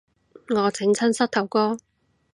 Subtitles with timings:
[0.49, 1.77] 我整親膝頭哥